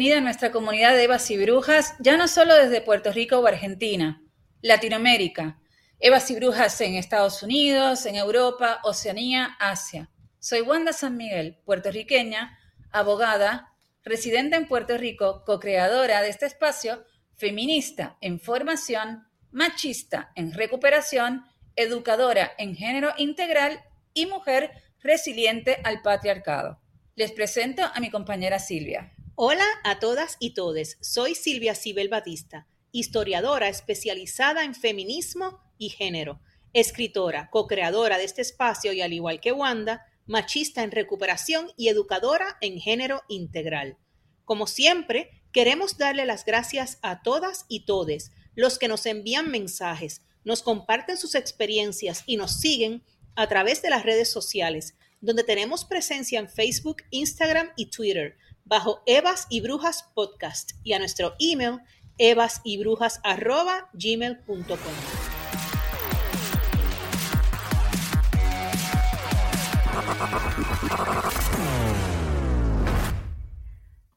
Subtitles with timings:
[0.00, 3.46] Bienvenida a nuestra comunidad de Evas y Brujas, ya no solo desde Puerto Rico o
[3.46, 4.24] Argentina,
[4.62, 5.60] Latinoamérica.
[5.98, 10.08] Evas y Brujas en Estados Unidos, en Europa, Oceanía, Asia.
[10.38, 12.58] Soy Wanda San Miguel, puertorriqueña,
[12.90, 17.04] abogada, residente en Puerto Rico, co-creadora de este espacio,
[17.36, 21.44] feminista en formación, machista en recuperación,
[21.76, 23.82] educadora en género integral
[24.14, 24.70] y mujer
[25.02, 26.80] resiliente al patriarcado.
[27.16, 29.12] Les presento a mi compañera Silvia.
[29.42, 30.98] Hola a todas y todes.
[31.00, 36.42] Soy Silvia Cibel Batista, historiadora especializada en feminismo y género,
[36.74, 42.58] escritora, co-creadora de este espacio y al igual que Wanda, machista en recuperación y educadora
[42.60, 43.96] en género integral.
[44.44, 50.20] Como siempre, queremos darle las gracias a todas y todes los que nos envían mensajes,
[50.44, 53.02] nos comparten sus experiencias y nos siguen
[53.36, 58.36] a través de las redes sociales, donde tenemos presencia en Facebook, Instagram y Twitter
[58.70, 61.80] bajo Evas y Brujas Podcast y a nuestro email
[62.18, 64.76] evasyBrujas.gmail.com.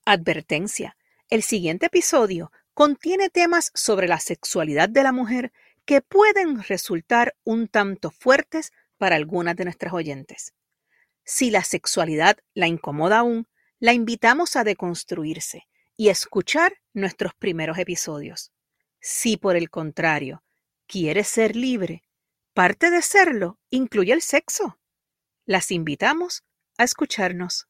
[0.05, 0.95] Advertencia.
[1.31, 5.51] El siguiente episodio contiene temas sobre la sexualidad de la mujer
[5.85, 10.53] que pueden resultar un tanto fuertes para algunas de nuestras oyentes.
[11.23, 13.47] Si la sexualidad la incomoda aún,
[13.83, 15.67] la invitamos a deconstruirse
[15.97, 18.53] y escuchar nuestros primeros episodios.
[19.01, 20.41] Si por el contrario
[20.87, 22.01] quiere ser libre,
[22.53, 24.79] parte de serlo incluye el sexo.
[25.45, 26.45] Las invitamos
[26.77, 27.67] a escucharnos.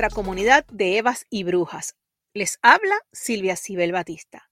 [0.00, 1.94] Nuestra comunidad de Evas y Brujas.
[2.32, 4.50] Les habla Silvia Cibel Batista.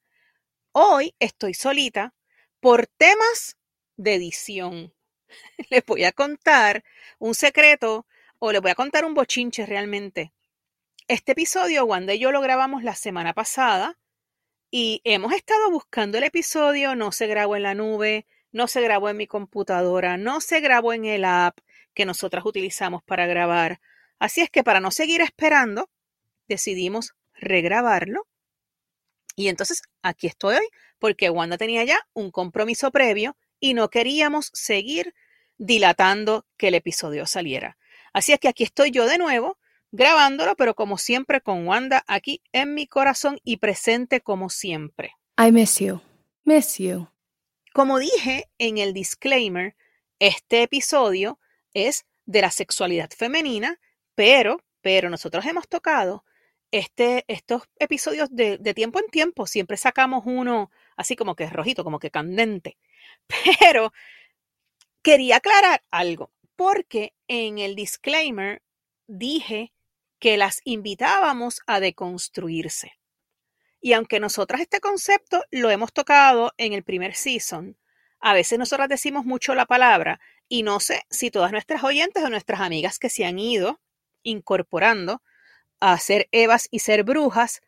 [0.72, 2.12] Hoy estoy solita
[2.60, 3.56] por temas
[3.96, 4.92] de edición.
[5.70, 6.84] Les voy a contar
[7.18, 8.06] un secreto
[8.38, 10.34] o les voy a contar un bochinche realmente.
[11.06, 13.98] Este episodio, Wanda y yo lo grabamos la semana pasada
[14.70, 19.08] y hemos estado buscando el episodio, no se grabó en la nube, no se grabó
[19.08, 21.58] en mi computadora, no se grabó en el app
[21.94, 23.80] que nosotras utilizamos para grabar.
[24.18, 25.88] Así es que para no seguir esperando,
[26.48, 28.26] decidimos regrabarlo.
[29.36, 30.68] Y entonces aquí estoy hoy
[30.98, 35.14] porque Wanda tenía ya un compromiso previo y no queríamos seguir
[35.56, 37.78] dilatando que el episodio saliera.
[38.12, 39.58] Así es que aquí estoy yo de nuevo
[39.90, 45.12] grabándolo, pero como siempre con Wanda aquí en mi corazón y presente como siempre.
[45.38, 46.00] I miss you.
[46.44, 47.08] Miss you.
[47.72, 49.76] Como dije en el disclaimer,
[50.18, 51.38] este episodio
[51.74, 53.78] es de la sexualidad femenina
[54.18, 56.24] pero, pero nosotros hemos tocado
[56.72, 59.46] este, estos episodios de, de tiempo en tiempo.
[59.46, 62.78] Siempre sacamos uno así como que rojito, como que candente.
[63.60, 63.92] Pero
[65.02, 68.60] quería aclarar algo, porque en el disclaimer
[69.06, 69.72] dije
[70.18, 72.98] que las invitábamos a deconstruirse.
[73.80, 77.78] Y aunque nosotras este concepto lo hemos tocado en el primer season,
[78.18, 80.18] a veces nosotras decimos mucho la palabra
[80.48, 83.80] y no sé si todas nuestras oyentes o nuestras amigas que se han ido
[84.22, 85.22] incorporando
[85.80, 87.60] a ser Evas y ser brujas,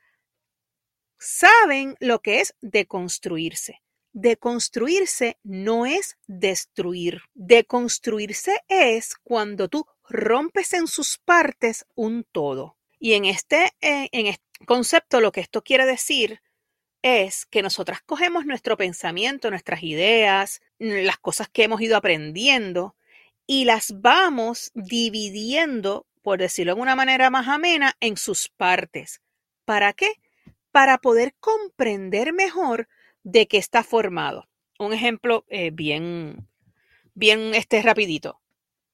[1.18, 3.82] saben lo que es deconstruirse.
[4.12, 7.22] Deconstruirse no es destruir.
[7.34, 12.76] Deconstruirse es cuando tú rompes en sus partes un todo.
[12.98, 16.42] Y en este, eh, en este concepto lo que esto quiere decir
[17.02, 22.96] es que nosotras cogemos nuestro pensamiento, nuestras ideas, las cosas que hemos ido aprendiendo
[23.46, 29.20] y las vamos dividiendo por decirlo de una manera más amena, en sus partes.
[29.64, 30.12] ¿Para qué?
[30.70, 32.88] Para poder comprender mejor
[33.22, 34.48] de qué está formado.
[34.78, 36.48] Un ejemplo eh, bien,
[37.14, 38.40] bien este rapidito.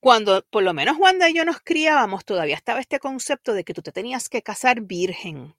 [0.01, 3.75] Cuando por lo menos Wanda y yo nos criábamos, todavía estaba este concepto de que
[3.75, 5.55] tú te tenías que casar virgen.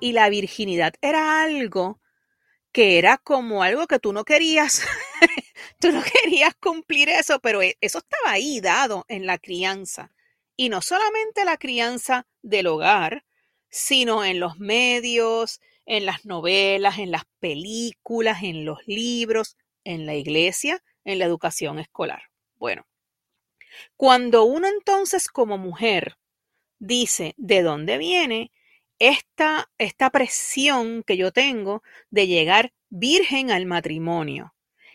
[0.00, 2.00] Y la virginidad era algo
[2.72, 4.82] que era como algo que tú no querías
[5.80, 10.12] tú no querías cumplir eso, pero e, eso estaba ahí dado en la crianza.
[10.56, 13.24] Y no solamente la crianza del hogar,
[13.70, 20.14] sino en los medios, en las novelas, en las películas, en los libros, en la
[20.14, 22.22] iglesia, en la educación escolar.
[22.56, 22.86] Bueno,
[23.96, 26.18] cuando uno entonces como mujer
[26.78, 28.52] dice de dónde viene
[29.00, 34.54] esta, esta presión que yo tengo de llegar virgen al matrimonio,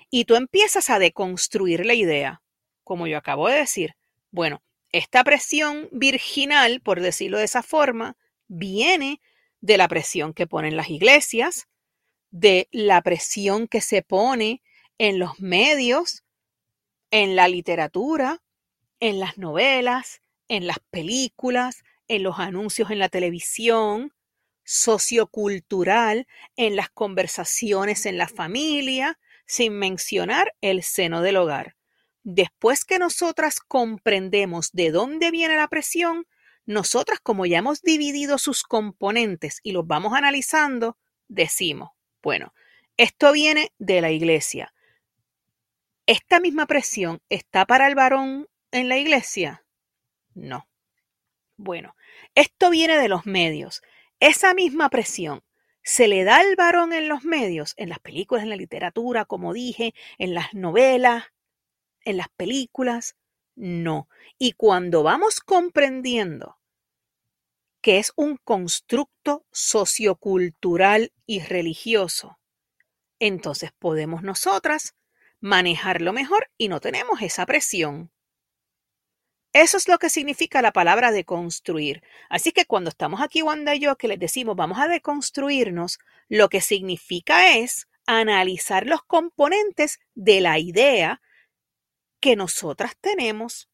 [0.09, 2.41] y tú empiezas a deconstruir la idea,
[2.83, 3.95] como yo acabo de decir,
[4.31, 4.61] bueno,
[4.91, 8.15] esta presión virginal, por decirlo de esa forma,
[8.47, 9.19] viene
[9.59, 11.67] de la presión que ponen las iglesias,
[12.29, 14.61] de la presión que se pone
[14.97, 16.23] en los medios,
[17.11, 18.41] en la literatura,
[18.99, 24.13] en las novelas, en las películas, en los anuncios en la televisión,
[24.63, 31.75] sociocultural, en las conversaciones en la familia, sin mencionar el seno del hogar.
[32.23, 36.25] Después que nosotras comprendemos de dónde viene la presión,
[36.65, 40.97] nosotras como ya hemos dividido sus componentes y los vamos analizando,
[41.27, 41.91] decimos,
[42.23, 42.53] bueno,
[42.97, 44.73] esto viene de la iglesia.
[46.07, 49.63] ¿Esta misma presión está para el varón en la iglesia?
[50.33, 50.67] No.
[51.57, 51.95] Bueno,
[52.35, 53.81] esto viene de los medios.
[54.19, 55.43] Esa misma presión
[55.83, 59.53] se le da al varón en los medios, en las películas, en la literatura, como
[59.53, 61.25] dije, en las novelas,
[62.03, 63.15] en las películas.
[63.55, 64.09] No.
[64.37, 66.57] Y cuando vamos comprendiendo
[67.81, 72.39] que es un constructo sociocultural y religioso,
[73.19, 74.95] entonces podemos nosotras
[75.39, 78.11] manejarlo mejor y no tenemos esa presión.
[79.55, 82.03] Eso es lo que significa la palabra deconstruir.
[82.27, 85.97] Así que cuando estamos aquí, Wanda y yo, que les decimos vamos a deconstruirnos,
[86.27, 91.21] lo que significa es analizar los componentes de la idea
[92.19, 93.69] que nosotras tenemos.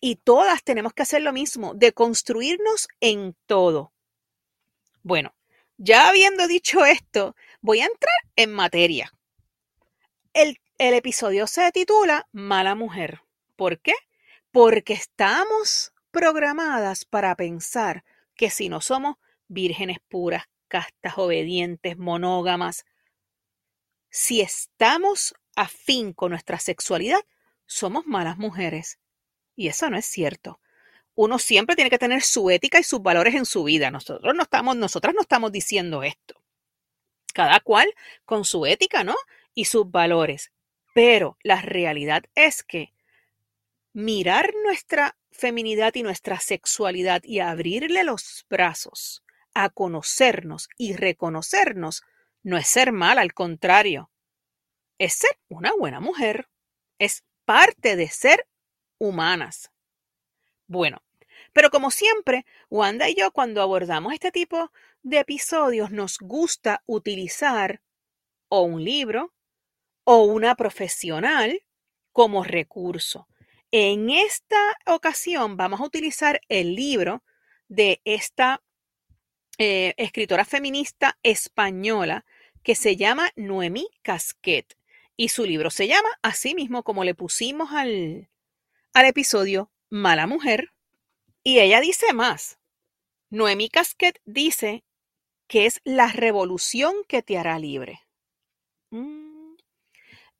[0.00, 3.92] Y todas tenemos que hacer lo mismo, deconstruirnos en todo.
[5.02, 5.34] Bueno,
[5.76, 9.12] ya habiendo dicho esto, voy a entrar en materia.
[10.32, 13.20] El, el episodio se titula Mala Mujer.
[13.54, 13.92] ¿Por qué?
[14.52, 18.04] Porque estamos programadas para pensar
[18.34, 19.16] que si no somos
[19.48, 22.84] vírgenes puras, castas, obedientes, monógamas,
[24.08, 27.20] si estamos afín con nuestra sexualidad,
[27.66, 28.98] somos malas mujeres.
[29.54, 30.60] Y eso no es cierto.
[31.14, 33.90] Uno siempre tiene que tener su ética y sus valores en su vida.
[33.90, 36.42] Nosotros no estamos, nosotras no estamos diciendo esto.
[37.32, 37.92] Cada cual
[38.24, 39.14] con su ética, ¿no?
[39.54, 40.50] Y sus valores.
[40.94, 42.92] Pero la realidad es que
[43.92, 49.22] mirar nuestra feminidad y nuestra sexualidad y abrirle los brazos
[49.54, 52.02] a conocernos y reconocernos
[52.42, 54.10] no es ser mal, al contrario,
[54.98, 56.48] es ser una buena mujer,
[56.98, 58.46] es parte de ser
[58.98, 59.70] humanas.
[60.66, 61.02] Bueno,
[61.52, 64.70] pero como siempre, Wanda y yo cuando abordamos este tipo
[65.02, 67.82] de episodios nos gusta utilizar
[68.48, 69.32] o un libro
[70.04, 71.64] o una profesional
[72.12, 73.26] como recurso.
[73.72, 77.22] En esta ocasión vamos a utilizar el libro
[77.68, 78.62] de esta
[79.58, 82.24] eh, escritora feminista española
[82.64, 84.76] que se llama Noemí Casquet.
[85.16, 88.28] Y su libro se llama, así mismo como le pusimos al,
[88.92, 90.72] al episodio, Mala Mujer.
[91.44, 92.58] Y ella dice más.
[93.28, 94.82] Noemí Casquet dice
[95.46, 98.00] que es la revolución que te hará libre.
[98.90, 99.54] Mm.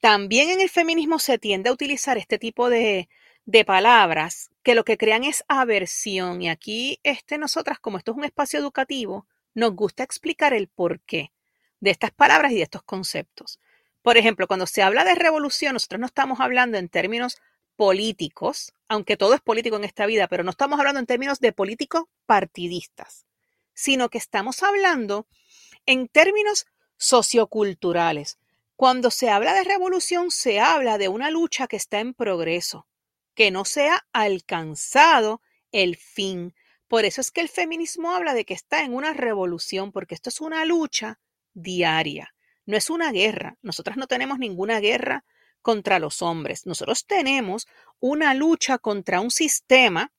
[0.00, 3.08] También en el feminismo se tiende a utilizar este tipo de,
[3.46, 6.42] de palabras que lo que crean es aversión.
[6.42, 11.32] Y aquí, este, nosotras, como esto es un espacio educativo, nos gusta explicar el porqué
[11.80, 13.58] de estas palabras y de estos conceptos.
[14.02, 17.38] Por ejemplo, cuando se habla de revolución, nosotros no estamos hablando en términos
[17.76, 21.52] políticos, aunque todo es político en esta vida, pero no estamos hablando en términos de
[21.52, 23.26] políticos partidistas,
[23.74, 25.26] sino que estamos hablando
[25.86, 26.66] en términos
[26.98, 28.38] socioculturales.
[28.76, 32.86] Cuando se habla de revolución, se habla de una lucha que está en progreso,
[33.40, 35.40] que no sea alcanzado
[35.72, 36.54] el fin.
[36.88, 40.28] Por eso es que el feminismo habla de que está en una revolución, porque esto
[40.28, 41.18] es una lucha
[41.54, 42.34] diaria,
[42.66, 43.56] no es una guerra.
[43.62, 45.24] Nosotras no tenemos ninguna guerra
[45.62, 46.66] contra los hombres.
[46.66, 47.66] Nosotros tenemos
[47.98, 50.12] una lucha contra un sistema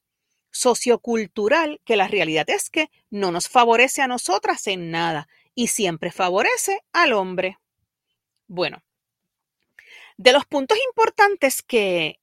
[0.49, 6.11] sociocultural que la realidad es que no nos favorece a nosotras en nada y siempre
[6.11, 7.59] favorece al hombre.
[8.47, 8.81] Bueno,
[10.17, 12.20] de los puntos importantes que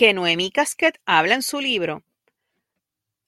[0.00, 2.02] que Noemí Casquet habla en su libro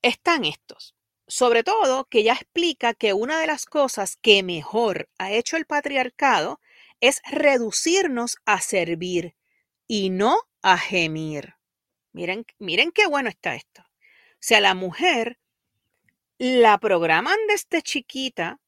[0.00, 0.95] están estos.
[1.26, 5.67] Sobre todo que ella explica que una de las cosas que mejor ha hecho el
[5.67, 6.62] patriarcado
[7.02, 9.37] es reducirnos a servir
[9.87, 11.57] y no a gemir.
[12.14, 13.83] Miren, miren qué bueno está esto.
[13.83, 15.38] O sea, la mujer
[16.38, 18.61] la programan desde chiquita,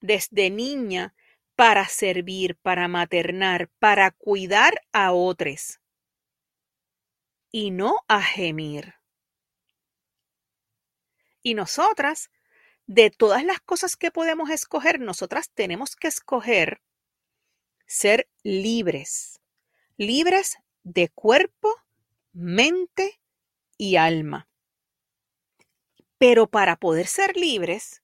[0.00, 1.16] desde niña,
[1.56, 5.81] para servir, para maternar, para cuidar a otros
[7.52, 8.94] y no a gemir.
[11.42, 12.30] Y nosotras,
[12.86, 16.80] de todas las cosas que podemos escoger, nosotras tenemos que escoger
[17.86, 19.40] ser libres,
[19.98, 21.76] libres de cuerpo,
[22.32, 23.20] mente
[23.76, 24.48] y alma.
[26.16, 28.02] Pero para poder ser libres,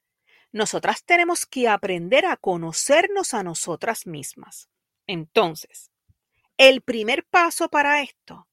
[0.53, 4.69] nosotras tenemos que aprender a conocernos a nosotras mismas.
[5.07, 5.91] Entonces,
[6.59, 8.48] el primer paso para esto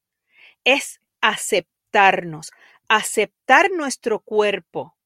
[0.65, 2.51] es aceptarnos,
[2.89, 4.97] aceptar nuestro cuerpo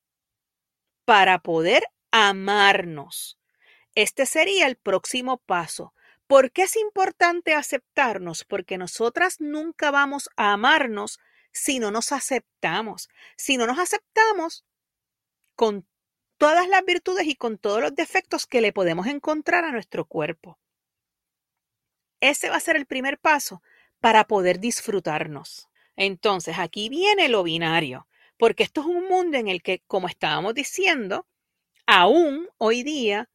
[1.05, 3.37] para poder amarnos.
[3.93, 5.93] Este sería el próximo paso.
[6.27, 8.45] ¿Por qué es importante aceptarnos?
[8.45, 11.19] Porque nosotras nunca vamos a amarnos
[11.51, 13.09] si no nos aceptamos.
[13.35, 14.65] Si no nos aceptamos
[15.55, 15.87] con
[16.37, 20.59] todas las virtudes y con todos los defectos que le podemos encontrar a nuestro cuerpo.
[22.21, 23.61] Ese va a ser el primer paso
[24.01, 25.69] para poder disfrutarnos.
[25.95, 30.53] Entonces, aquí viene lo binario, porque esto es un mundo en el que, como estábamos
[30.53, 31.27] diciendo,
[31.87, 33.29] aún hoy día,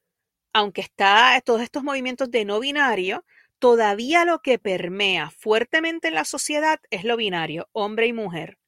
[0.55, 3.25] aunque está todos estos movimientos de no binario,
[3.61, 8.59] todavía lo que permea fuertemente en la sociedad es lo binario, hombre y mujer.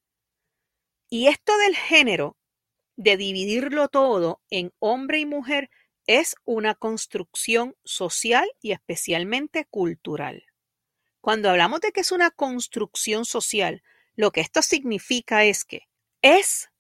[1.10, 2.36] Y esto del género,
[2.96, 5.70] de dividirlo todo en hombre y mujer,
[6.06, 10.45] es una construcción social y especialmente cultural.
[11.26, 13.82] Cuando hablamos de que es una construcción social,
[14.14, 15.88] lo que esto significa es que
[16.22, 16.70] es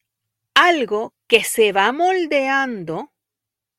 [0.54, 3.12] algo que se va moldeando,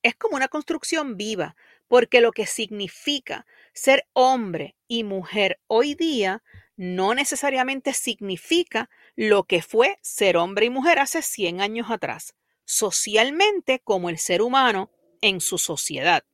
[0.03, 1.55] es como una construcción viva,
[1.87, 6.43] porque lo que significa ser hombre y mujer hoy día
[6.75, 13.79] no necesariamente significa lo que fue ser hombre y mujer hace 100 años atrás, socialmente
[13.79, 16.25] como el ser humano en su sociedad.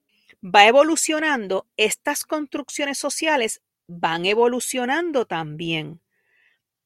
[0.44, 3.62] Va evolucionando, estas construcciones sociales
[4.00, 6.02] van evolucionando también.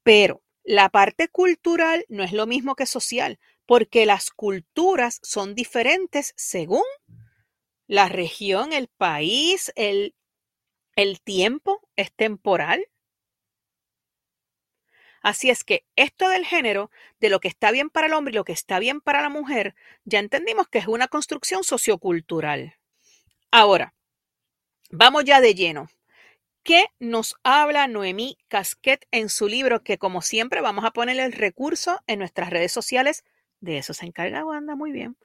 [0.03, 6.33] Pero la parte cultural no es lo mismo que social, porque las culturas son diferentes
[6.37, 6.83] según
[7.87, 10.13] la región, el país, el,
[10.95, 12.85] el tiempo es temporal.
[15.21, 18.35] Así es que esto del género, de lo que está bien para el hombre y
[18.35, 22.75] lo que está bien para la mujer, ya entendimos que es una construcción sociocultural.
[23.51, 23.93] Ahora,
[24.89, 25.89] vamos ya de lleno.
[26.67, 29.85] ¿Qué nos habla Noemí Casquet en su libro?
[29.85, 33.23] Que como siempre vamos a poner el recurso en nuestras redes sociales.
[33.61, 35.15] De eso se encarga Wanda, muy bien.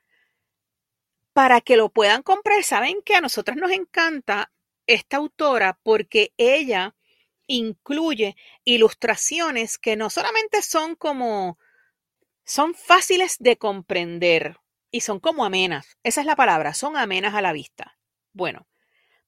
[1.33, 4.53] Para que lo puedan comprar, saben que a nosotros nos encanta
[4.87, 6.95] esta autora porque ella
[7.49, 11.59] incluye ilustraciones que no solamente son como,
[12.45, 14.59] son fáciles de comprender
[14.93, 15.99] y son como amenas.
[16.05, 17.99] Esa es la palabra, son amenas a la vista.
[18.33, 18.69] Bueno,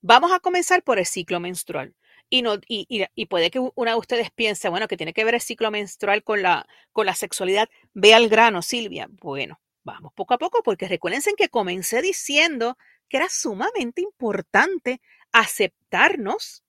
[0.00, 1.96] vamos a comenzar por el ciclo menstrual.
[2.36, 6.24] Y, puede que una de ustedes piense, bueno, que tiene que ver el ciclo menstrual
[6.24, 7.68] con la, con la sexualidad.
[7.92, 9.06] Ve al grano, Silvia.
[9.08, 12.76] Bueno, vamos poco a poco, porque recuerden que comencé diciendo
[13.08, 15.00] que era sumamente importante
[15.30, 16.64] aceptarnos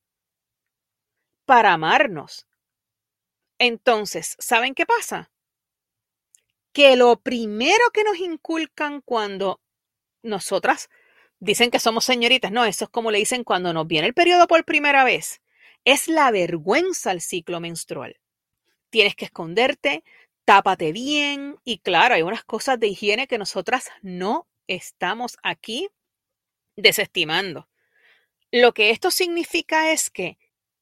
[1.46, 2.48] para amarnos.
[3.58, 5.32] Entonces, ¿saben qué pasa?
[6.74, 9.62] Que lo primero que nos inculcan cuando
[10.22, 10.90] nosotras
[11.40, 14.48] dicen que somos señoritas, no, eso es como le dicen cuando nos viene el periodo
[14.48, 15.42] por primera vez
[15.86, 18.20] es la vergüenza al ciclo menstrual.
[18.89, 20.04] Tienes que esconderte,
[20.44, 25.88] tápate bien y claro, hay unas cosas de higiene que nosotras no estamos aquí
[26.75, 27.70] desestimando.
[28.51, 30.38] Lo que esto significa es que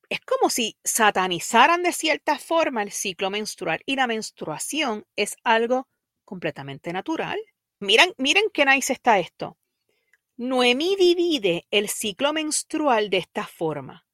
[0.09, 5.89] es como si satanizaran de cierta forma el ciclo menstrual y la menstruación es algo
[6.23, 7.39] completamente natural.
[7.79, 9.57] Miren, miren qué nice está esto.
[10.37, 14.05] Noemí divide el ciclo menstrual de esta forma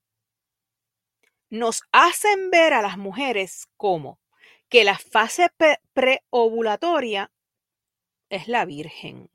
[1.50, 4.20] nos hacen ver a las mujeres como
[4.70, 5.50] que la fase
[5.94, 7.32] preovulatoria
[8.29, 9.29] es la Virgen.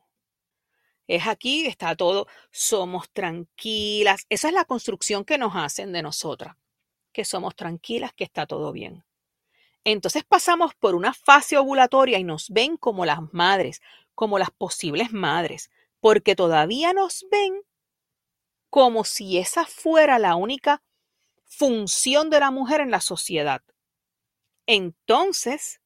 [1.06, 4.24] Es aquí, está todo, somos tranquilas.
[4.28, 6.56] Esa es la construcción que nos hacen de nosotras,
[7.12, 9.04] que somos tranquilas, que está todo bien.
[9.82, 13.82] Entonces pasamos por una fase ovulatoria y nos ven como las madres,
[14.14, 17.60] como las posibles madres, porque todavía nos ven
[18.70, 20.82] como si esa fuera la única
[21.56, 23.62] función de la mujer en la sociedad.
[24.66, 25.80] Entonces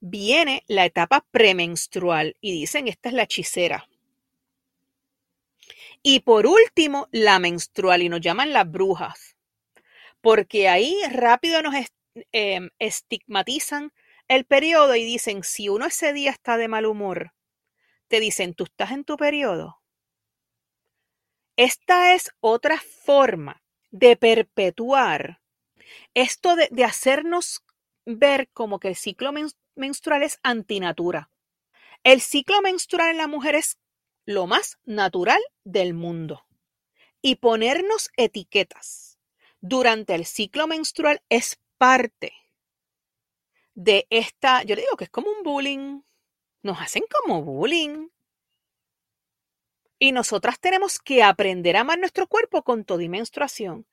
[0.00, 3.88] viene la etapa premenstrual y dicen esta es la hechicera.
[6.02, 9.36] Y por último, la menstrual y nos llaman las brujas,
[10.20, 11.74] porque ahí rápido nos,
[12.32, 13.92] em, estigmatizan
[14.28, 17.32] el periodo y dicen, si uno ese día está de mal humor,
[18.08, 19.80] te dicen, tú estás en tu periodo.
[21.56, 23.65] Esta es otra forma
[23.98, 25.40] de perpetuar
[26.14, 27.64] esto de, hacernos
[28.04, 29.32] ver como que el ciclo
[29.74, 31.30] menstrual es antinatura.
[32.04, 33.78] El ciclo menstrual en la mujer es
[34.26, 36.46] lo más natural del mundo.
[37.22, 39.18] Y ponernos etiquetas
[39.60, 42.32] durante el ciclo menstrual es parte
[43.74, 46.02] de esta, yo le digo que es como un bullying.
[46.62, 48.08] Nos hacen como bullying.
[49.98, 53.86] Y nosotras tenemos que aprender a amar nuestro cuerpo con toda menstruación.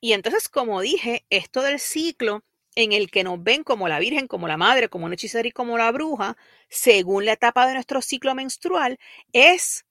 [0.00, 2.42] Y entonces, como dije, esto del ciclo
[2.74, 5.52] en el que nos ven como la Virgen, como la Madre, como una hechicera y
[5.52, 6.36] como la bruja,
[6.68, 8.98] según la etapa de nuestro ciclo menstrual,
[9.32, 9.84] es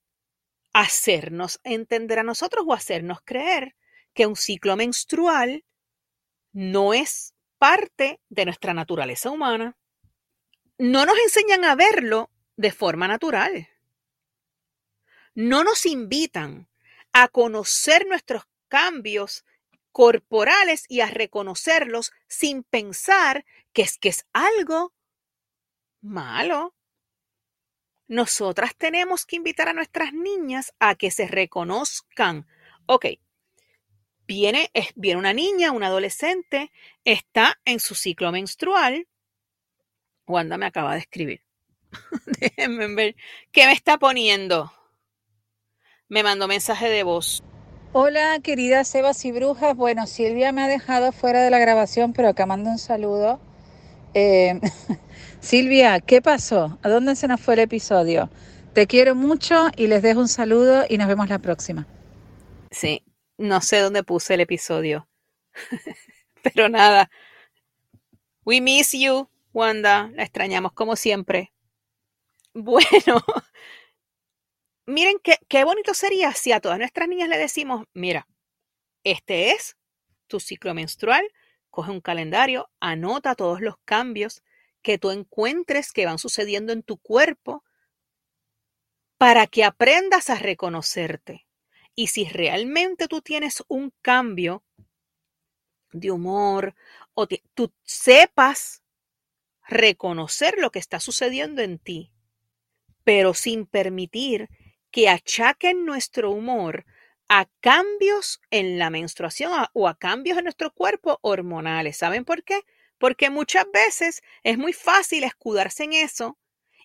[0.74, 3.75] hacernos entender a nosotros o hacernos creer
[4.13, 5.65] que un ciclo menstrual
[6.53, 9.77] no es parte de nuestra naturaleza humana.
[10.77, 13.68] No nos enseñan a verlo de forma natural.
[15.39, 16.67] No nos invitan
[17.13, 19.46] a conocer nuestros cambios
[19.93, 24.93] corporales y a reconocerlos sin pensar que es que es algo
[26.01, 26.75] malo.
[28.10, 32.46] Nosotras tenemos que invitar a nuestras niñas a que se reconozcan.
[32.86, 33.05] Ok,
[34.27, 36.69] viene, viene una niña, una adolescente,
[37.05, 39.08] está en su ciclo menstrual.
[40.27, 41.46] Wanda me acaba de escribir.
[42.41, 43.15] Déjenme ver.
[43.53, 44.74] ¿Qué me está poniendo?
[46.09, 47.43] Me mandó mensaje de voz.
[47.93, 49.75] Hola, queridas Sebas y Brujas.
[49.75, 53.39] Bueno, Silvia me ha dejado fuera de la grabación, pero acá mando un saludo.
[54.15, 54.59] Eh,
[55.39, 56.79] Silvia, ¿qué pasó?
[56.81, 58.31] ¿A dónde se nos fue el episodio?
[58.74, 61.85] Te quiero mucho y les dejo un saludo y nos vemos la próxima.
[62.72, 63.03] Sí,
[63.37, 65.07] no sé dónde puse el episodio.
[66.41, 67.11] pero nada.
[68.45, 70.09] We miss you, Wanda.
[70.15, 71.51] La extrañamos como siempre.
[72.55, 73.24] Bueno,
[74.89, 78.27] miren qué, qué bonito sería si a todas nuestras niñas le decimos, mira,
[79.03, 79.77] este es
[80.27, 81.25] tu ciclo menstrual,
[81.69, 84.43] coge un calendario, anota todos los cambios
[84.81, 87.63] que tú encuentres que van sucediendo en tu cuerpo
[89.17, 91.45] para que aprendas a reconocerte.
[91.95, 94.63] Y si realmente tú tienes un cambio
[95.91, 96.75] de humor
[97.13, 98.83] o tú sepas
[99.67, 102.13] reconocer lo que está sucediendo en ti,
[103.03, 104.49] pero sin permitir
[104.91, 106.85] que achaquen nuestro humor
[107.27, 111.97] a cambios en la menstruación o a cambios en nuestro cuerpo hormonales.
[111.97, 112.61] ¿Saben por qué?
[112.97, 116.37] Porque muchas veces es muy fácil escudarse en eso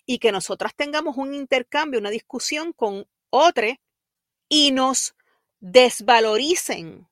[0.05, 3.67] y que nosotras tengamos un intercambio, una discusión con otro
[4.47, 5.15] y nos
[5.59, 7.07] desvaloricen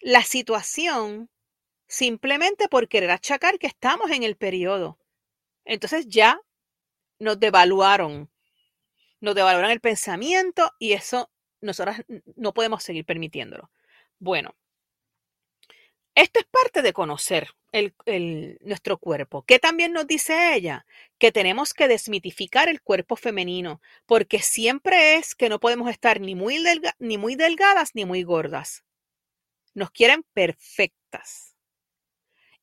[0.00, 1.30] la situación
[1.86, 4.98] simplemente por querer achacar que estamos en el periodo.
[5.64, 6.40] Entonces ya
[7.20, 8.30] nos devaluaron
[9.24, 11.96] nos devaluaron el pensamiento y eso nosotros
[12.36, 13.70] no podemos seguir permitiéndolo.
[14.18, 14.54] Bueno,
[16.14, 17.48] esto es parte de conocer
[18.60, 19.42] nuestro cuerpo.
[19.42, 20.86] ¿Qué también nos dice ella?
[21.18, 26.34] Que tenemos que desmitificar el cuerpo femenino, porque siempre es que no podemos estar ni
[26.36, 28.84] muy delgadas ni muy gordas.
[29.72, 31.56] Nos quieren perfectas.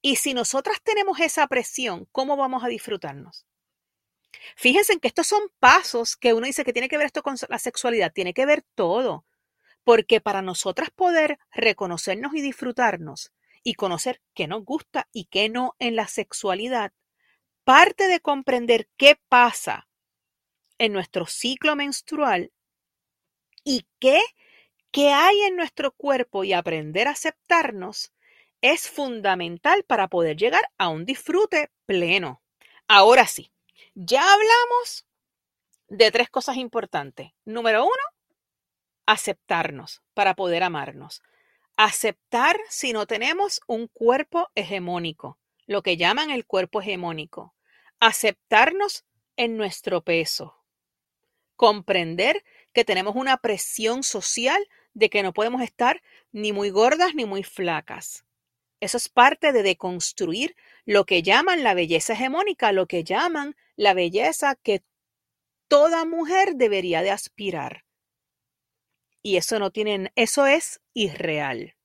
[0.02, 3.45] Y si nosotras tenemos esa presión, ¿cómo vamos a disfrutarnos?
[4.55, 7.59] Fíjense que estos son pasos que uno dice que tiene que ver esto con la
[7.59, 9.25] sexualidad, tiene que ver todo,
[9.83, 13.31] porque para nosotras poder reconocernos y disfrutarnos
[13.63, 16.93] y conocer qué nos gusta y qué no en la sexualidad,
[17.63, 19.87] parte de comprender qué pasa
[20.77, 22.51] en nuestro ciclo menstrual
[23.63, 24.19] y qué,
[24.91, 28.11] qué hay en nuestro cuerpo y aprender a aceptarnos
[28.61, 32.41] es fundamental para poder llegar a un disfrute pleno.
[32.87, 33.51] Ahora sí,
[33.95, 35.06] ya hablamos
[35.88, 37.32] de tres cosas importantes.
[37.45, 38.04] Número uno,
[39.06, 41.21] aceptarnos para poder amarnos.
[41.75, 47.54] Aceptar si no tenemos un cuerpo hegemónico, lo que llaman el cuerpo hegemónico.
[47.99, 50.58] Aceptarnos en nuestro peso.
[51.56, 56.01] Comprender que tenemos una presión social de que no podemos estar
[56.32, 58.25] ni muy gordas ni muy flacas.
[58.80, 63.95] Eso es parte de deconstruir lo que llaman la belleza hegemónica, lo que llaman la
[63.95, 64.83] belleza que
[65.67, 67.83] toda mujer debería de aspirar.
[69.23, 71.75] Y eso no tienen, eso es irreal.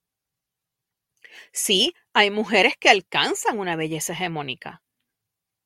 [1.52, 4.82] Sí, hay mujeres que alcanzan una belleza hegemónica.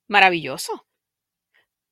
[0.06, 0.86] Maravilloso.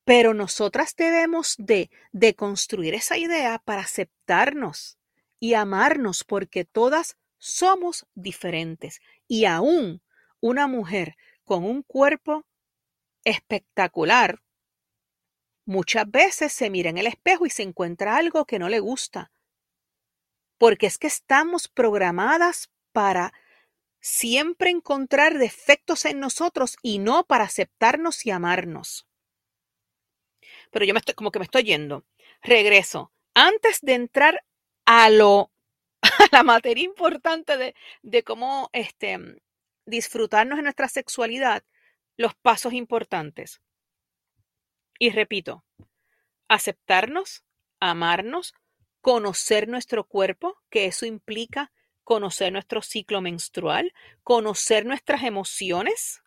[0.05, 4.97] Pero nosotras debemos de deconstruir esa idea para aceptarnos
[5.37, 10.01] y amarnos porque todas somos diferentes y aún
[10.39, 12.45] una mujer con un cuerpo
[13.29, 14.41] espectacular,
[15.65, 19.31] muchas veces se mira en el espejo y se encuentra algo que no le gusta.
[20.57, 23.33] Porque es que estamos programadas para
[24.01, 29.07] siempre encontrar defectos en nosotros y no para aceptarnos y amarnos.
[30.71, 32.05] Pero yo me estoy, como que me estoy yendo.
[32.41, 33.11] Regreso.
[33.33, 34.43] Antes de entrar
[34.85, 35.51] a lo,
[36.01, 39.41] a la materia importante de, de cómo este,
[39.85, 41.63] disfrutarnos de nuestra sexualidad,
[42.19, 43.61] los pasos importantes.
[44.99, 45.63] Y repito,
[46.49, 47.45] aceptarnos,
[47.79, 48.53] amarnos,
[48.99, 51.71] conocer nuestro cuerpo, que eso implica
[52.03, 56.21] conocer nuestro ciclo menstrual, conocer nuestras emociones,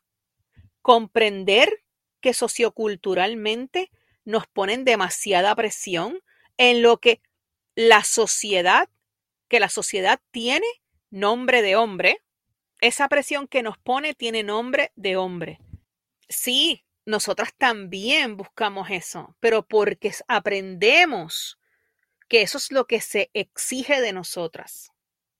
[0.80, 1.84] comprender
[2.22, 3.90] que socioculturalmente
[4.24, 6.22] nos ponen demasiada presión
[6.56, 7.20] en lo que
[7.74, 8.88] la sociedad,
[9.46, 10.66] que la sociedad tiene
[11.10, 12.22] nombre de hombre,
[12.80, 15.58] esa presión que nos pone tiene nombre de hombre.
[16.32, 21.58] Sí, nosotras también buscamos eso, pero porque aprendemos
[22.28, 24.90] que eso es lo que se exige de nosotras.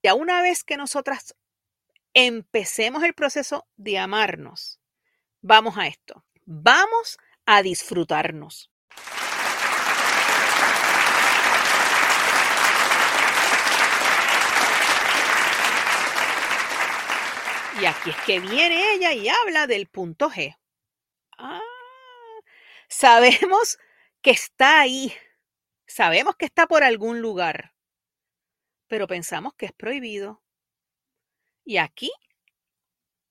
[0.02, 1.35] Ya una vez que nosotras
[2.12, 4.81] empecemos el proceso de amarnos,
[5.40, 6.24] vamos a esto.
[6.44, 8.70] Vamos a disfrutarnos.
[17.81, 20.57] Y aquí es que viene ella y habla del punto G.
[21.38, 21.61] Ah,
[22.88, 23.79] sabemos
[24.23, 25.12] que está ahí.
[25.87, 27.73] Sabemos que está por algún lugar
[28.92, 30.42] pero pensamos que es prohibido.
[31.64, 32.12] Y aquí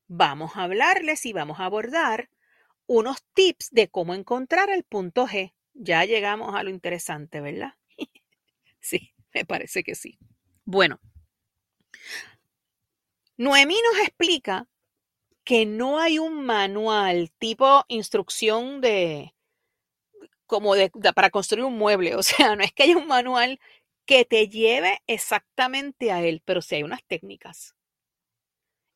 [0.07, 2.31] vamos a hablarles y vamos a abordar
[2.87, 5.53] unos tips de cómo encontrar el punto G.
[5.75, 7.75] Ya llegamos a lo interesante, ¿verdad?
[8.79, 10.17] sí, me parece que sí.
[10.65, 10.99] Bueno,
[13.37, 14.67] Noemí nos explica
[15.43, 19.33] que no hay un manual tipo instrucción de
[20.45, 23.59] como de, para construir un mueble, o sea, no es que haya un manual
[24.05, 27.75] que te lleve exactamente a él, pero si hay unas técnicas.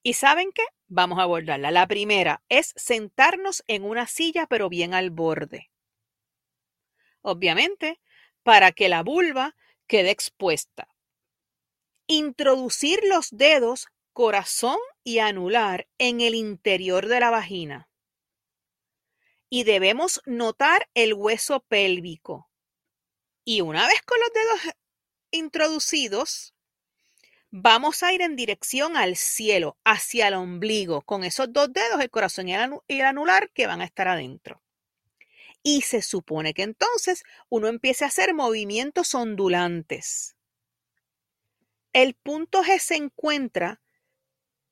[0.03, 0.63] ¿Y saben qué?
[0.87, 1.71] Vamos a abordarla.
[1.71, 5.71] La primera es sentarnos en una silla, pero bien al borde.
[7.21, 7.99] Obviamente,
[8.43, 9.55] para que la vulva
[9.87, 10.87] quede expuesta.
[12.07, 17.87] Introducir los dedos corazón y anular en el interior de la vagina.
[19.49, 22.49] Y debemos notar el hueso pélvico.
[23.45, 24.75] Y una vez con los dedos
[25.29, 26.55] introducidos,
[27.51, 32.09] vamos a ir en dirección al cielo, hacia el ombligo, con esos dos dedos, el
[32.09, 34.63] corazón y el anular, que van a estar adentro.
[35.61, 40.35] Y se supone que entonces uno empiece a hacer movimientos ondulantes.
[41.93, 43.81] El punto G se encuentra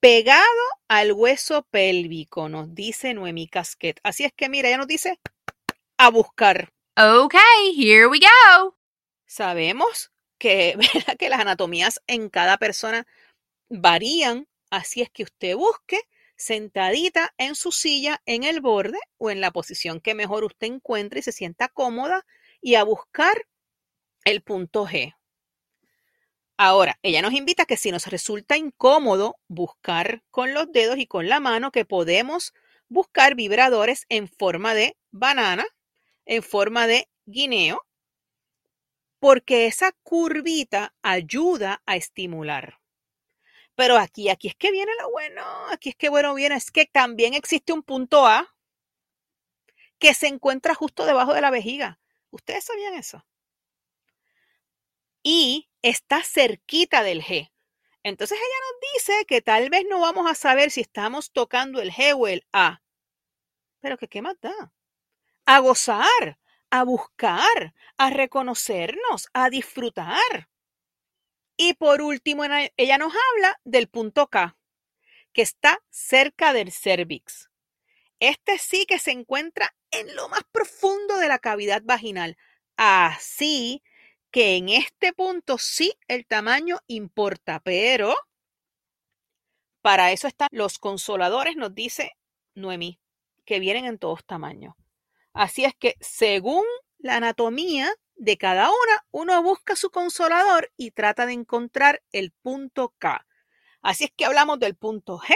[0.04, 0.44] pegado
[0.90, 4.02] al hueso pélvico, nos dice Noemi Casquet.
[4.04, 5.18] Así es que mira, ella nos dice
[5.98, 6.74] a buscar.
[6.98, 7.36] Ok,
[7.74, 8.76] here we go.
[9.26, 10.78] Sabemos que,
[11.18, 13.08] que las anatomías en cada persona
[13.70, 16.02] varían, así es que usted busque
[16.36, 21.22] sentadita en su silla en el borde o en la posición que mejor usted encuentre
[21.22, 22.26] y se sienta cómoda
[22.60, 23.48] y a buscar
[24.26, 25.16] el punto G.
[26.58, 31.28] Ahora, ella nos invita que si nos resulta incómodo buscar con los dedos y con
[31.28, 32.54] la mano, que podemos
[32.90, 35.66] buscar vibradores en forma de banana,
[36.26, 37.82] en forma de guineo
[39.24, 42.80] porque esa curvita ayuda a estimular.
[43.76, 46.86] Pero aquí, aquí es que viene lo bueno, aquí es que bueno viene, es que
[46.86, 48.54] también existe un punto A
[49.98, 52.00] que se encuentra justo debajo de la vejiga.
[52.30, 53.26] ¿Ustedes sabían eso?
[55.24, 57.52] Y está cerquita del G.
[58.04, 61.92] Entonces ella nos dice que tal vez no vamos a saber si estamos tocando el
[61.92, 62.82] G o el A.
[63.80, 64.74] Pero qué más da.
[65.46, 70.50] A gozar, a buscar, a reconocernos, a disfrutar.
[71.56, 72.44] Y por último,
[72.78, 74.58] ella nos habla del punto K,
[75.32, 77.50] que está cerca del cervix.
[78.20, 82.38] Este sí que se encuentra en lo más profundo de la cavidad vaginal.
[82.76, 83.84] Así
[84.34, 88.16] que en este punto sí el tamaño importa, pero
[89.84, 92.14] para eso están los consoladores, nos dice
[92.56, 93.00] Noemí,
[93.46, 94.74] que vienen en todos tamaños.
[95.34, 96.64] Así es que según
[96.98, 102.96] la anatomía de cada una, uno busca su consolador y trata de encontrar el punto
[102.98, 103.28] K.
[103.84, 105.36] Así es que hablamos del punto G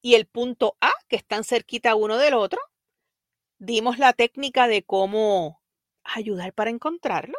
[0.00, 2.60] y el punto A, que están cerquita uno del otro.
[3.58, 5.62] Dimos la técnica de cómo
[6.02, 7.38] ayudar para encontrarlo.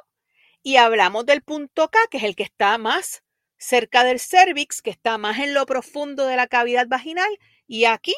[0.63, 3.23] Y hablamos del punto K, que es el que está más
[3.57, 7.37] cerca del cervix, que está más en lo profundo de la cavidad vaginal.
[7.67, 8.15] Y aquí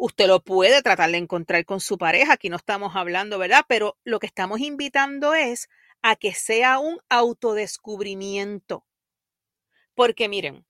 [0.00, 3.64] Usted lo puede tratar de encontrar con su pareja, aquí no estamos hablando, ¿verdad?
[3.66, 5.68] Pero lo que estamos invitando es
[6.02, 8.86] a que sea un autodescubrimiento.
[9.96, 10.64] Porque miren,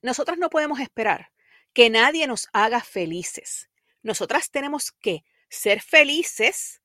[0.00, 1.32] nosotros no podemos esperar
[1.74, 3.68] que nadie nos haga felices.
[4.02, 6.80] Nosotras tenemos que ser felices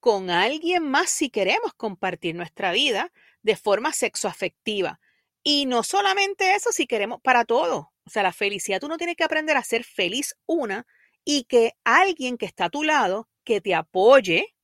[0.00, 5.00] con alguien más si queremos compartir nuestra vida de forma sexoafectiva.
[5.42, 7.92] Y no solamente eso, si queremos para todo.
[8.04, 10.86] O sea, la felicidad, tú no tienes que aprender a ser feliz una
[11.24, 14.54] y que alguien que está a tu lado, que te apoye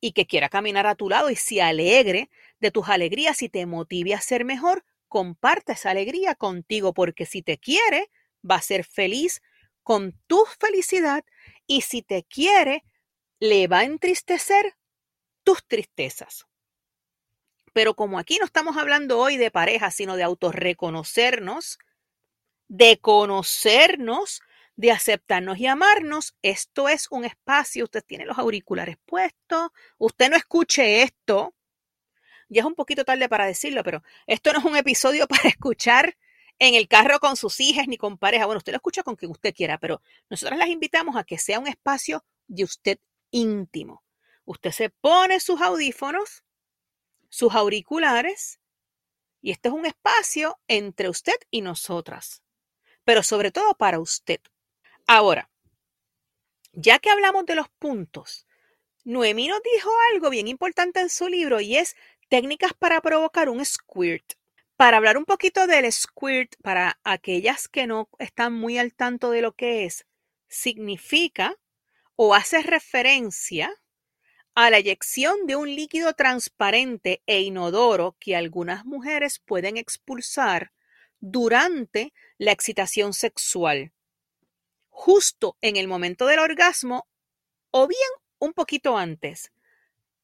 [0.00, 2.30] y que quiera caminar a tu lado y se alegre
[2.60, 7.42] de tus alegrías y te motive a ser mejor, comparte esa alegría contigo, porque si
[7.42, 8.10] te quiere,
[8.48, 9.42] va a ser feliz
[9.82, 11.24] con tu felicidad
[11.66, 12.84] y si te quiere,
[13.40, 14.76] le va a entristecer
[15.44, 16.46] tus tristezas.
[17.72, 21.78] Pero como aquí no estamos hablando hoy de pareja, sino de autorreconocernos,
[22.68, 24.42] de conocernos,
[24.76, 30.36] de aceptarnos y amarnos, esto es un espacio, usted tiene los auriculares puestos, usted no
[30.36, 31.54] escuche esto,
[32.48, 36.16] ya es un poquito tarde para decirlo, pero esto no es un episodio para escuchar
[36.58, 38.46] en el carro con sus hijas ni con pareja.
[38.46, 41.58] Bueno, usted lo escucha con quien usted quiera, pero nosotros las invitamos a que sea
[41.58, 42.98] un espacio de usted
[43.30, 44.02] íntimo.
[44.44, 46.44] Usted se pone sus audífonos,
[47.28, 48.60] sus auriculares,
[49.40, 52.42] y este es un espacio entre usted y nosotras,
[53.04, 54.40] pero sobre todo para usted.
[55.06, 55.50] Ahora,
[56.72, 58.46] ya que hablamos de los puntos,
[59.04, 61.96] Noemí nos dijo algo bien importante en su libro y es
[62.28, 64.34] técnicas para provocar un squirt.
[64.76, 69.42] Para hablar un poquito del squirt, para aquellas que no están muy al tanto de
[69.42, 70.06] lo que es,
[70.46, 71.56] significa
[72.20, 73.72] o hace referencia
[74.56, 80.72] a la eyección de un líquido transparente e inodoro que algunas mujeres pueden expulsar
[81.20, 83.92] durante la excitación sexual,
[84.88, 87.06] justo en el momento del orgasmo
[87.70, 89.52] o bien un poquito antes.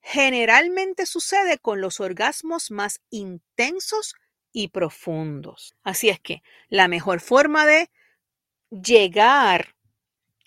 [0.01, 4.17] Generalmente sucede con los orgasmos más intensos
[4.53, 5.77] y profundos.
[5.85, 7.89] Así es que la mejor forma de
[8.71, 9.77] llegar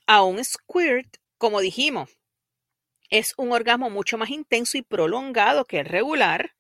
[0.08, 2.18] a un squirt, como dijimos,
[3.10, 6.56] es un orgasmo mucho más intenso y prolongado que el regular,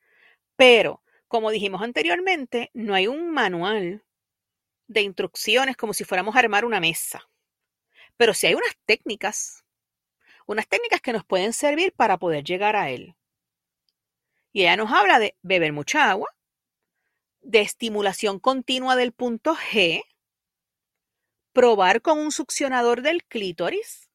[0.56, 4.06] pero como dijimos anteriormente, no hay un manual
[4.88, 7.30] de instrucciones como si fuéramos a armar una mesa.
[8.16, 9.66] Pero sí hay unas técnicas,
[10.46, 13.16] unas técnicas que nos pueden servir para poder llegar a él.
[14.54, 16.34] Y ella nos habla de beber mucha agua,
[17.42, 20.04] de estimulación continua del punto G,
[21.52, 24.07] probar con un succionador del clítoris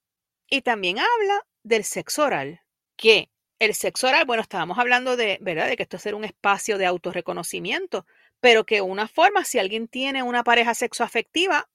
[0.53, 2.61] y también habla del sexo oral,
[2.99, 5.67] que el sexo oral, bueno, estábamos hablando de, ¿verdad?
[5.67, 8.05] De que esto es ser un espacio de autorreconocimiento,
[8.39, 11.71] pero que una forma, si alguien tiene una pareja sexoafectiva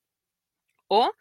[0.87, 1.11] o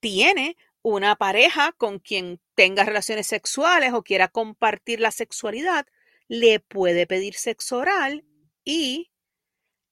[0.00, 5.86] tiene una pareja con quien tenga relaciones sexuales o quiera compartir la sexualidad,
[6.26, 8.24] le puede pedir sexo oral
[8.64, 9.12] y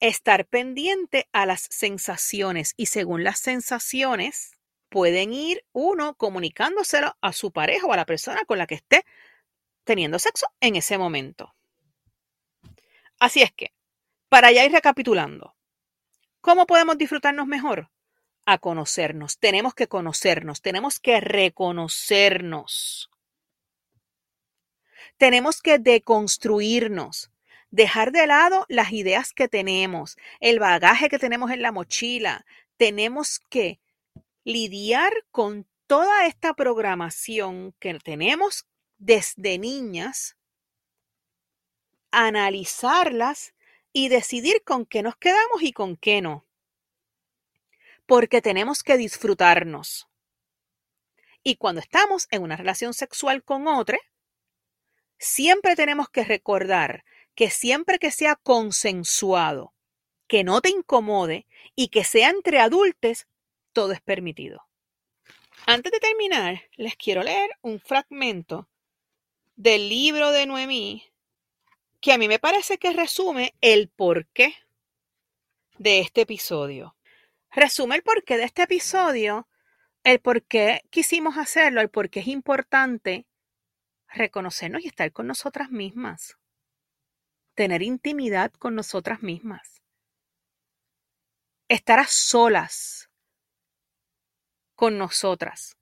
[0.01, 4.59] estar pendiente a las sensaciones y según las sensaciones
[4.93, 9.07] pueden ir uno comunicándoselo a su pareja o a la persona con la que esté
[9.85, 11.55] teniendo sexo en ese momento.
[13.19, 13.73] Así es que,
[14.29, 15.57] para ya ir recapitulando,
[16.43, 17.91] ¿cómo podemos disfrutarnos mejor?
[18.45, 19.39] A conocernos.
[19.39, 23.11] Tenemos que conocernos, tenemos que reconocernos.
[25.17, 27.31] Tenemos que deconstruirnos
[27.71, 32.45] dejar de lado las ideas que tenemos, el bagaje que tenemos en la mochila.
[32.77, 33.81] Tenemos que
[34.45, 38.67] lidiar con toda esta programación que tenemos
[38.99, 40.37] desde niñas,
[42.11, 43.55] analizarlas
[43.93, 46.47] y decidir con qué nos quedamos y con qué no.
[48.07, 50.09] Porque tenemos que disfrutarnos.
[51.43, 53.99] Y cuando estamos en una relación sexual con otro,
[55.19, 59.75] siempre tenemos que recordar que siempre que sea consensuado,
[60.27, 63.27] que no te incomode y que sea entre adultos,
[63.73, 64.67] todo es permitido.
[65.67, 68.69] Antes de terminar, les quiero leer un fragmento
[69.57, 71.05] del libro de Noemí
[72.01, 74.55] que a mí me parece que resume el porqué
[75.79, 76.97] de este episodio.
[77.51, 79.49] Resume el porqué de este episodio,
[80.03, 83.27] el por qué quisimos hacerlo, el por qué es importante
[84.09, 86.37] reconocernos y estar con nosotras mismas
[87.55, 89.83] tener intimidad con nosotras mismas.
[91.69, 93.11] Estar a solas
[94.83, 95.77] con nosotras.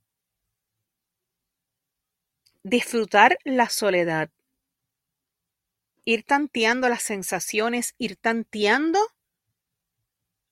[2.62, 4.28] Disfrutar la soledad.
[6.04, 8.98] Ir tanteando las sensaciones, ir tanteando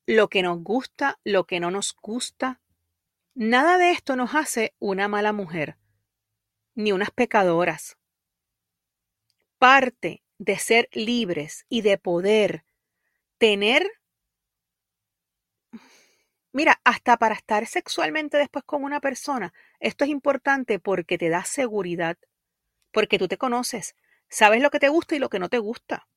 [0.07, 2.63] lo que nos gusta, lo que no nos gusta,
[3.35, 5.77] Nada de esto nos hace una mala mujer,
[6.75, 7.99] ni unas pecadoras.
[9.59, 12.65] Parte de ser libres y de poder
[13.37, 13.98] tener,
[16.53, 21.45] mira, hasta para estar sexualmente después con una persona, esto es importante porque te da
[21.45, 22.19] seguridad,
[22.93, 23.97] porque tú te conoces,
[24.29, 26.09] sabes lo que te gusta y lo que no te gusta.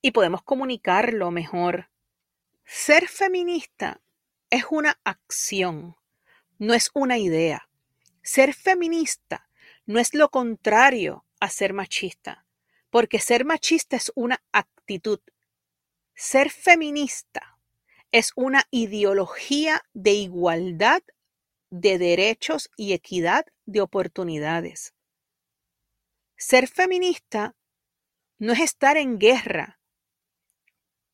[0.00, 1.90] Y podemos comunicarlo mejor.
[2.64, 4.00] Ser feminista
[4.50, 5.96] es una acción,
[6.58, 7.68] no es una idea.
[8.22, 9.48] Ser feminista
[9.86, 12.46] no es lo contrario a ser machista,
[12.90, 15.20] porque ser machista es una actitud.
[16.14, 17.53] Ser feminista
[18.14, 21.02] es una ideología de igualdad
[21.70, 24.94] de derechos y equidad de oportunidades.
[26.36, 27.56] Ser feminista
[28.38, 29.80] no es estar en guerra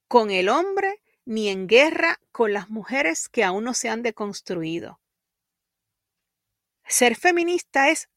[0.08, 5.00] con el hombre ni en guerra con las mujeres que aún no se han deconstruido.
[6.84, 8.10] Ser feminista es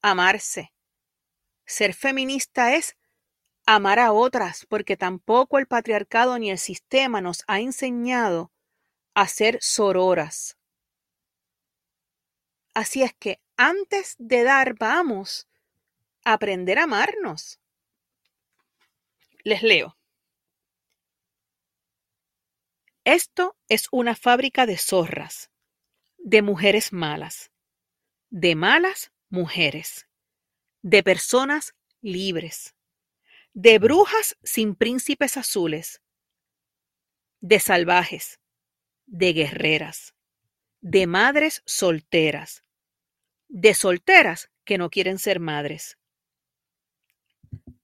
[0.00, 0.72] amarse.
[1.66, 2.96] Ser feminista es
[3.66, 8.52] amar a otras, porque tampoco el patriarcado ni el sistema nos ha enseñado
[9.14, 10.56] a ser sororas.
[12.74, 15.48] Así es que antes de dar, vamos
[16.24, 17.60] a aprender a amarnos.
[19.44, 19.96] Les leo.
[23.04, 25.50] Esto es una fábrica de zorras,
[26.16, 27.50] de mujeres malas,
[28.30, 30.08] de malas mujeres,
[30.80, 32.73] de personas libres,
[33.54, 36.02] de brujas sin príncipes azules,
[37.40, 38.40] de salvajes,
[39.06, 40.14] de guerreras,
[40.80, 42.62] de madres solteras,
[43.48, 45.98] de solteras que no quieren ser madres,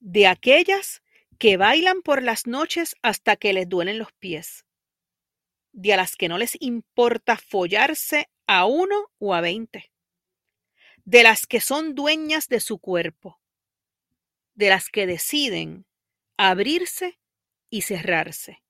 [0.01, 1.03] de aquellas
[1.39, 4.67] que bailan por las noches hasta que les duelen los pies
[5.73, 9.93] de a las que no les importa follarse a uno o a veinte,
[11.05, 13.41] de las que son dueñas de su cuerpo,
[14.55, 15.87] de las que deciden
[16.37, 17.19] abrirse
[17.69, 18.63] y cerrarse,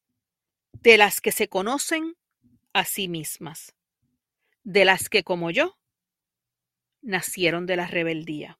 [0.72, 2.16] de las que se conocen
[2.72, 3.74] a sí mismas,
[4.62, 5.78] de las que como yo
[7.02, 8.58] nacieron de la rebeldía.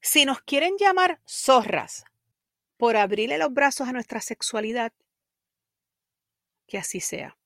[0.00, 2.04] Si nos quieren llamar zorras
[2.76, 4.92] por abrirle los brazos a nuestra sexualidad,
[6.68, 7.36] que así sea.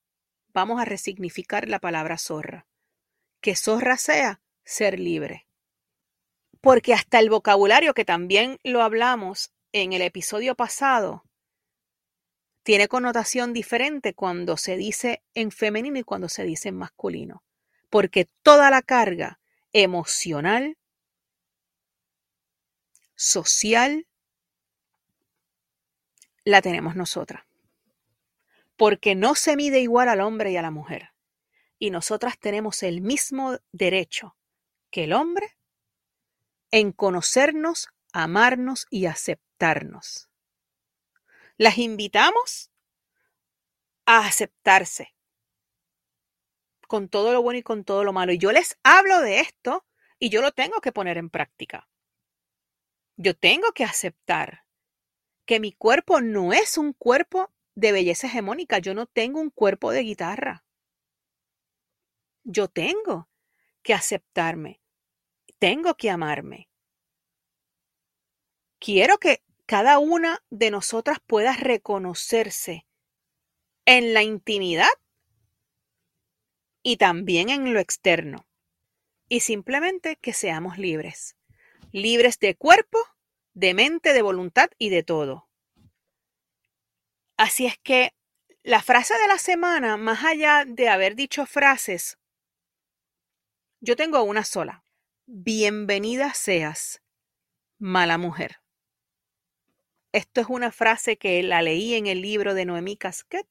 [0.53, 2.67] Vamos a resignificar la palabra zorra.
[3.41, 5.47] Que zorra sea ser libre.
[6.63, 11.25] Porque hasta el vocabulario, que también lo hablamos en el episodio pasado,
[12.63, 17.43] tiene connotación diferente cuando se dice en femenino y cuando se dice en masculino.
[17.89, 19.41] Porque toda la carga
[19.73, 20.77] emocional,
[23.15, 24.07] social,
[26.45, 27.43] la tenemos nosotras
[28.75, 31.11] porque no se mide igual al hombre y a la mujer.
[31.79, 34.35] Y nosotras tenemos el mismo derecho
[34.89, 35.57] que el hombre
[36.73, 40.27] en conocernos, amarnos y aceptarnos.
[41.55, 42.71] Las invitamos
[44.07, 45.13] a aceptarse
[46.87, 48.33] con todo lo bueno y con todo lo malo.
[48.33, 49.85] Y yo les hablo de esto
[50.17, 51.87] y yo lo tengo que poner en práctica.
[53.17, 54.65] Yo tengo que aceptar
[55.45, 58.79] que mi cuerpo no es un cuerpo de belleza hegemónica.
[58.79, 60.65] Yo no tengo un cuerpo de guitarra.
[62.43, 63.29] Yo tengo
[63.83, 64.82] que aceptarme.
[65.63, 66.67] Tengo que amarme.
[68.79, 72.85] Quiero que cada una de nosotras pueda reconocerse
[73.85, 74.91] en la intimidad
[76.81, 78.45] y también en lo externo.
[79.29, 81.37] Y simplemente que seamos libres.
[81.93, 82.97] Libres de cuerpo,
[83.53, 85.47] de mente, de voluntad y de todo.
[87.37, 88.13] Así es que
[88.63, 92.17] la frase de la semana, más allá de haber dicho frases,
[93.79, 94.82] yo tengo una sola.
[95.25, 97.01] Bienvenida seas,
[97.79, 98.57] mala mujer.
[100.11, 103.47] Esto es una frase que la leí en el libro de Noemí Casquet,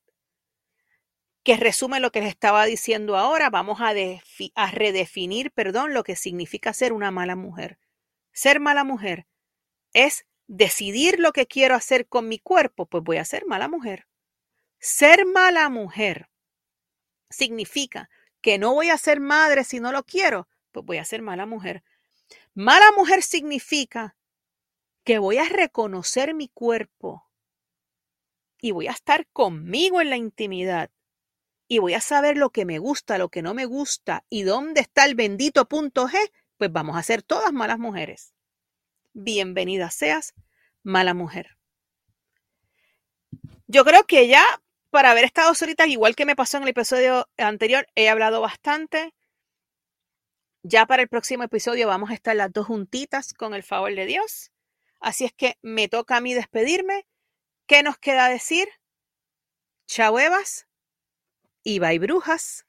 [1.42, 3.48] que resume lo que les estaba diciendo ahora.
[3.48, 3.94] Vamos a,
[4.54, 7.78] a redefinir, perdón, lo que significa ser una mala mujer.
[8.32, 9.26] Ser mala mujer
[9.94, 14.06] es decidir lo que quiero hacer con mi cuerpo, pues voy a ser mala mujer.
[14.78, 16.28] Ser mala mujer
[17.30, 18.10] significa
[18.42, 21.46] que no voy a ser madre si no lo quiero, pues voy a ser mala
[21.46, 21.82] mujer.
[22.54, 24.16] Mala mujer significa
[25.04, 27.28] que voy a reconocer mi cuerpo
[28.60, 30.90] y voy a estar conmigo en la intimidad
[31.68, 34.80] y voy a saber lo que me gusta, lo que no me gusta y dónde
[34.80, 36.16] está el bendito punto G,
[36.56, 38.34] pues vamos a ser todas malas mujeres
[39.14, 40.34] bienvenida seas,
[40.82, 41.56] mala mujer.
[43.66, 44.44] Yo creo que ya
[44.90, 47.86] por haber estado solitas, igual que me pasó en el episodio anterior.
[47.94, 49.14] He hablado bastante.
[50.64, 54.06] Ya para el próximo episodio vamos a estar las dos juntitas con el favor de
[54.06, 54.52] Dios.
[55.00, 57.06] Así es que me toca a mí despedirme.
[57.66, 58.68] ¿Qué nos queda decir?
[59.86, 60.68] Chao Evas
[61.64, 62.64] y bye brujas.